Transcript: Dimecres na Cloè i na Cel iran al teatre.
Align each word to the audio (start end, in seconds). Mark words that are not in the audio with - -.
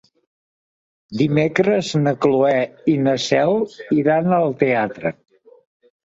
Dimecres 1.17 1.89
na 2.07 2.13
Cloè 2.25 2.53
i 2.93 2.95
na 3.07 3.13
Cel 3.25 3.53
iran 3.97 4.31
al 4.39 4.55
teatre. 4.63 5.13